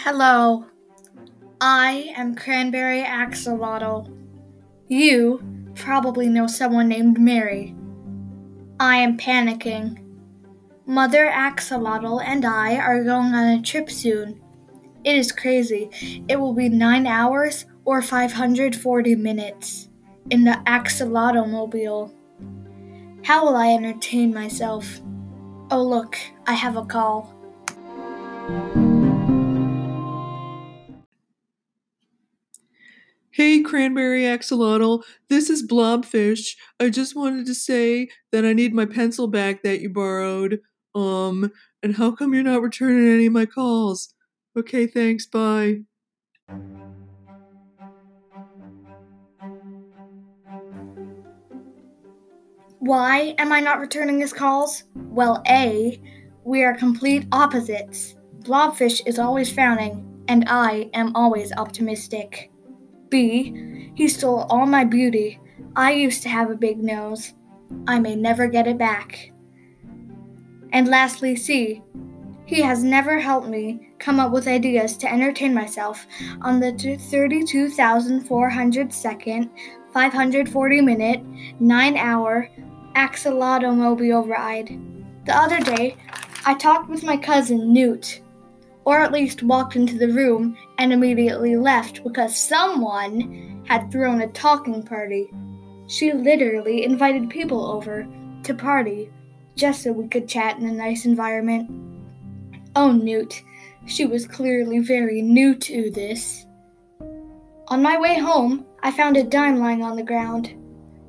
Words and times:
Hello, 0.00 0.66
I 1.58 2.12
am 2.14 2.34
Cranberry 2.34 3.02
Axolotl. 3.02 4.14
You 4.88 5.40
probably 5.74 6.28
know 6.28 6.46
someone 6.46 6.86
named 6.86 7.18
Mary. 7.18 7.74
I 8.78 8.98
am 8.98 9.16
panicking. 9.16 10.04
Mother 10.84 11.30
Axolotl 11.32 12.22
and 12.22 12.44
I 12.44 12.76
are 12.76 13.02
going 13.02 13.34
on 13.34 13.58
a 13.58 13.62
trip 13.62 13.90
soon. 13.90 14.38
It 15.02 15.16
is 15.16 15.32
crazy. 15.32 15.88
It 16.28 16.38
will 16.38 16.52
be 16.52 16.68
9 16.68 17.06
hours 17.06 17.64
or 17.86 18.02
540 18.02 19.16
minutes 19.16 19.88
in 20.30 20.44
the 20.44 20.60
Axolotl 20.66 21.50
mobile. 21.50 22.12
How 23.24 23.46
will 23.46 23.56
I 23.56 23.72
entertain 23.72 24.32
myself? 24.32 25.00
Oh, 25.70 25.82
look, 25.82 26.18
I 26.46 26.52
have 26.52 26.76
a 26.76 26.84
call. 26.84 27.32
Hey, 33.36 33.60
Cranberry 33.60 34.22
Axolotl, 34.22 35.02
this 35.28 35.50
is 35.50 35.68
Blobfish. 35.68 36.56
I 36.80 36.88
just 36.88 37.14
wanted 37.14 37.44
to 37.44 37.54
say 37.54 38.08
that 38.32 38.46
I 38.46 38.54
need 38.54 38.72
my 38.72 38.86
pencil 38.86 39.28
back 39.28 39.62
that 39.62 39.82
you 39.82 39.90
borrowed. 39.90 40.60
Um, 40.94 41.52
and 41.82 41.96
how 41.96 42.12
come 42.12 42.32
you're 42.32 42.42
not 42.42 42.62
returning 42.62 43.12
any 43.12 43.26
of 43.26 43.34
my 43.34 43.44
calls? 43.44 44.14
Okay, 44.58 44.86
thanks, 44.86 45.26
bye. 45.26 45.80
Why 52.78 53.34
am 53.36 53.52
I 53.52 53.60
not 53.60 53.80
returning 53.80 54.20
his 54.20 54.32
calls? 54.32 54.84
Well, 54.94 55.42
A, 55.46 56.00
we 56.42 56.64
are 56.64 56.74
complete 56.74 57.26
opposites. 57.32 58.16
Blobfish 58.40 59.02
is 59.04 59.18
always 59.18 59.52
frowning, 59.52 60.24
and 60.26 60.46
I 60.48 60.88
am 60.94 61.14
always 61.14 61.52
optimistic. 61.52 62.50
B, 63.16 63.92
he 63.94 64.08
stole 64.08 64.40
all 64.50 64.66
my 64.66 64.84
beauty. 64.84 65.40
I 65.74 65.92
used 65.92 66.22
to 66.24 66.28
have 66.28 66.50
a 66.50 66.54
big 66.54 66.82
nose. 66.82 67.32
I 67.88 67.98
may 67.98 68.14
never 68.14 68.46
get 68.46 68.66
it 68.66 68.76
back. 68.76 69.32
And 70.70 70.86
lastly, 70.86 71.34
C, 71.34 71.82
he 72.44 72.60
has 72.60 72.84
never 72.84 73.18
helped 73.18 73.48
me 73.48 73.88
come 73.98 74.20
up 74.20 74.32
with 74.32 74.46
ideas 74.46 74.98
to 74.98 75.10
entertain 75.10 75.54
myself 75.54 76.06
on 76.42 76.60
the 76.60 76.72
32,400 76.72 78.92
second, 78.92 79.48
540 79.94 80.80
minute, 80.82 81.24
9 81.58 81.96
hour 81.96 82.50
axolotomobile 82.96 84.28
ride. 84.28 84.78
The 85.24 85.34
other 85.34 85.60
day, 85.60 85.96
I 86.44 86.52
talked 86.52 86.90
with 86.90 87.02
my 87.02 87.16
cousin 87.16 87.72
Newt, 87.72 88.20
or 88.86 89.00
at 89.00 89.12
least 89.12 89.42
walked 89.42 89.74
into 89.74 89.98
the 89.98 90.12
room 90.12 90.56
and 90.78 90.92
immediately 90.92 91.56
left 91.56 92.04
because 92.04 92.38
someone 92.38 93.62
had 93.66 93.90
thrown 93.90 94.20
a 94.22 94.28
talking 94.28 94.80
party. 94.80 95.28
She 95.88 96.12
literally 96.12 96.84
invited 96.84 97.28
people 97.28 97.66
over 97.66 98.06
to 98.44 98.54
party 98.54 99.10
just 99.56 99.82
so 99.82 99.90
we 99.90 100.06
could 100.06 100.28
chat 100.28 100.58
in 100.58 100.66
a 100.66 100.72
nice 100.72 101.04
environment. 101.04 101.68
Oh, 102.76 102.92
Newt, 102.92 103.42
she 103.86 104.06
was 104.06 104.24
clearly 104.24 104.78
very 104.78 105.20
new 105.20 105.56
to 105.56 105.90
this. 105.90 106.46
On 107.66 107.82
my 107.82 107.98
way 107.98 108.16
home, 108.16 108.64
I 108.84 108.92
found 108.92 109.16
a 109.16 109.24
dime 109.24 109.56
lying 109.56 109.82
on 109.82 109.96
the 109.96 110.04
ground. 110.04 110.54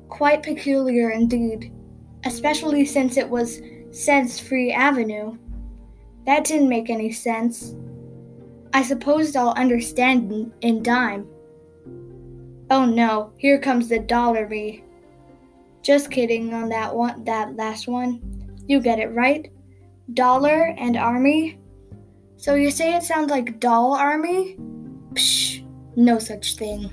Quite 0.08 0.42
peculiar 0.42 1.10
indeed, 1.10 1.72
especially 2.24 2.84
since 2.84 3.16
it 3.16 3.28
was 3.28 3.60
Sense 3.92 4.40
Free 4.40 4.72
Avenue. 4.72 5.38
That 6.28 6.44
didn't 6.44 6.68
make 6.68 6.90
any 6.90 7.10
sense. 7.10 7.74
I 8.74 8.82
suppose 8.82 9.34
I'll 9.34 9.54
understand 9.56 10.52
in, 10.60 10.82
dime. 10.82 11.26
Oh 12.70 12.84
no, 12.84 13.32
here 13.38 13.58
comes 13.58 13.88
the 13.88 13.98
dollar 13.98 14.46
me. 14.46 14.84
Just 15.80 16.10
kidding 16.10 16.52
on 16.52 16.68
that 16.68 16.94
one 16.94 17.24
that 17.24 17.56
last 17.56 17.88
one. 17.88 18.20
You 18.66 18.78
get 18.78 18.98
it 18.98 19.14
right. 19.14 19.50
Dollar 20.12 20.74
and 20.76 20.98
army? 20.98 21.58
So 22.36 22.56
you 22.56 22.70
say 22.70 22.94
it 22.94 23.04
sounds 23.04 23.30
like 23.30 23.58
doll 23.58 23.94
army? 23.94 24.58
Psh, 25.14 25.66
no 25.96 26.18
such 26.18 26.56
thing. 26.56 26.90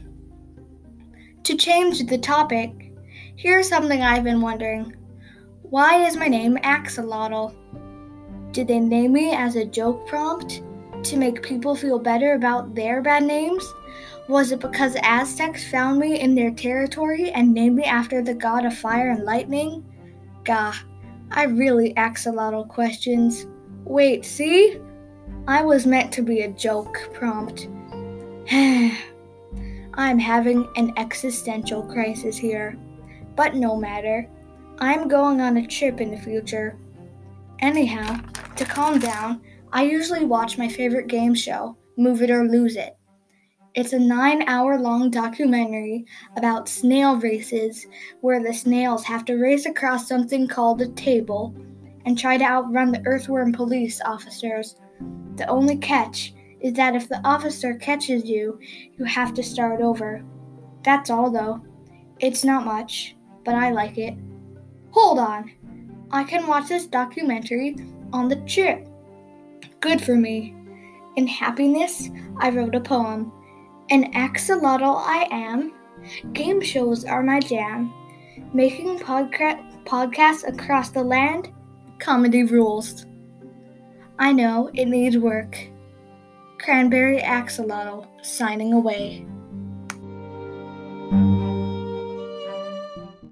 To 1.43 1.57
change 1.57 2.05
the 2.05 2.19
topic, 2.19 2.93
here's 3.35 3.67
something 3.67 4.01
I've 4.01 4.23
been 4.23 4.39
wondering. 4.39 4.95
Why 5.63 6.05
is 6.05 6.15
my 6.15 6.29
name 6.29 6.55
Axolotl? 6.63 7.53
Did 8.55 8.69
they 8.69 8.79
name 8.79 9.11
me 9.11 9.33
as 9.33 9.57
a 9.57 9.65
joke 9.65 10.07
prompt 10.07 10.61
to 11.03 11.17
make 11.17 11.43
people 11.43 11.75
feel 11.75 11.99
better 11.99 12.35
about 12.35 12.73
their 12.73 13.01
bad 13.01 13.23
names? 13.23 13.67
Was 14.29 14.53
it 14.53 14.61
because 14.61 14.95
Aztecs 15.03 15.69
found 15.69 15.99
me 15.99 16.21
in 16.21 16.35
their 16.35 16.51
territory 16.51 17.31
and 17.31 17.53
named 17.53 17.75
me 17.75 17.83
after 17.83 18.21
the 18.21 18.33
god 18.33 18.63
of 18.63 18.73
fire 18.73 19.09
and 19.09 19.25
lightning? 19.25 19.83
Gah, 20.45 20.73
I 21.31 21.43
really 21.43 21.97
ask 21.97 22.27
a 22.27 22.31
lot 22.31 22.53
of 22.53 22.69
questions. 22.69 23.45
Wait, 23.83 24.23
see? 24.23 24.79
I 25.49 25.61
was 25.61 25.85
meant 25.85 26.13
to 26.13 26.21
be 26.21 26.39
a 26.43 26.53
joke 26.53 27.09
prompt. 27.11 27.67
I'm 29.95 30.17
having 30.17 30.65
an 30.77 30.93
existential 30.95 31.83
crisis 31.83 32.37
here. 32.37 32.79
But 33.35 33.53
no 33.53 33.75
matter. 33.75 34.29
I'm 34.79 35.09
going 35.09 35.41
on 35.41 35.57
a 35.57 35.67
trip 35.67 35.99
in 35.99 36.11
the 36.11 36.17
future. 36.17 36.79
Anyhow, 37.59 38.19
to 38.55 38.65
calm 38.65 38.99
down, 38.99 39.41
I 39.71 39.83
usually 39.83 40.25
watch 40.25 40.57
my 40.57 40.67
favorite 40.67 41.07
game 41.07 41.33
show, 41.33 41.77
Move 41.97 42.21
It 42.21 42.31
or 42.31 42.47
Lose 42.47 42.75
It. 42.75 42.97
It's 43.75 43.91
a 43.91 43.99
nine 43.99 44.47
hour 44.47 44.79
long 44.79 45.09
documentary 45.09 46.05
about 46.37 46.69
snail 46.69 47.17
races 47.17 47.87
where 48.21 48.41
the 48.41 48.53
snails 48.53 49.03
have 49.03 49.25
to 49.25 49.35
race 49.35 49.65
across 49.65 50.07
something 50.07 50.47
called 50.47 50.81
a 50.81 50.87
table 50.89 51.53
and 52.05 52.17
try 52.17 52.37
to 52.37 52.43
outrun 52.45 52.91
the 52.91 53.01
earthworm 53.05 53.51
police 53.51 53.99
officers. 54.05 54.75
The 55.35 55.47
only 55.47 55.77
catch 55.77 56.33
is 56.61 56.73
that 56.73 56.95
if 56.95 57.09
the 57.09 57.19
officer 57.25 57.75
catches 57.75 58.25
you, 58.25 58.59
you 58.97 59.03
have 59.05 59.33
to 59.33 59.43
start 59.43 59.81
over. 59.81 60.23
That's 60.83 61.09
all, 61.09 61.29
though. 61.29 61.61
It's 62.19 62.45
not 62.45 62.63
much, 62.63 63.17
but 63.43 63.55
I 63.55 63.71
like 63.71 63.97
it. 63.97 64.15
Hold 64.91 65.19
on! 65.19 65.51
I 66.11 66.23
can 66.23 66.47
watch 66.47 66.69
this 66.69 66.85
documentary 66.85 67.75
on 68.13 68.27
the 68.27 68.37
trip. 68.47 68.87
Good 69.79 70.01
for 70.01 70.15
me. 70.15 70.55
In 71.15 71.27
happiness, 71.27 72.09
I 72.39 72.49
wrote 72.49 72.75
a 72.75 72.79
poem. 72.79 73.31
An 73.89 74.11
axolotl 74.13 74.97
I 75.05 75.27
am. 75.31 75.73
Game 76.33 76.61
shows 76.61 77.05
are 77.05 77.23
my 77.23 77.39
jam. 77.39 77.93
Making 78.53 78.99
podca- 78.99 79.85
podcasts 79.85 80.47
across 80.47 80.89
the 80.89 81.03
land. 81.03 81.51
Comedy 81.99 82.43
rules. 82.43 83.05
I 84.19 84.31
know 84.31 84.69
it 84.73 84.85
needs 84.85 85.17
work. 85.17 85.57
Cranberry 86.57 87.19
Axolotl 87.19 88.07
signing 88.25 88.73
away. 88.73 89.25